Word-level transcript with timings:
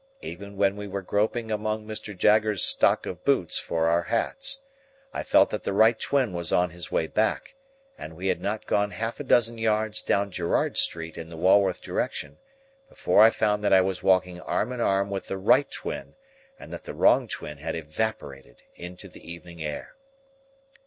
Even 0.23 0.57
when 0.57 0.75
we 0.77 0.87
were 0.87 1.03
groping 1.03 1.51
among 1.51 1.85
Mr. 1.85 2.17
Jaggers's 2.17 2.65
stock 2.65 3.05
of 3.05 3.23
boots 3.23 3.59
for 3.59 3.87
our 3.87 4.01
hats, 4.01 4.61
I 5.13 5.21
felt 5.21 5.51
that 5.51 5.63
the 5.63 5.73
right 5.73 5.99
twin 5.99 6.33
was 6.33 6.51
on 6.51 6.71
his 6.71 6.91
way 6.91 7.05
back; 7.05 7.53
and 7.99 8.15
we 8.15 8.25
had 8.29 8.41
not 8.41 8.65
gone 8.65 8.89
half 8.89 9.19
a 9.19 9.23
dozen 9.23 9.59
yards 9.59 10.01
down 10.01 10.31
Gerrard 10.31 10.75
Street 10.75 11.19
in 11.19 11.29
the 11.29 11.37
Walworth 11.37 11.81
direction, 11.83 12.39
before 12.89 13.21
I 13.23 13.29
found 13.29 13.63
that 13.63 13.73
I 13.73 13.81
was 13.81 14.01
walking 14.01 14.41
arm 14.41 14.71
in 14.73 14.81
arm 14.81 15.11
with 15.11 15.27
the 15.27 15.37
right 15.37 15.69
twin, 15.69 16.15
and 16.57 16.73
that 16.73 16.85
the 16.85 16.95
wrong 16.95 17.27
twin 17.27 17.59
had 17.59 17.75
evaporated 17.75 18.63
into 18.75 19.07
the 19.07 19.21
evening 19.31 19.63
air. 19.63 19.93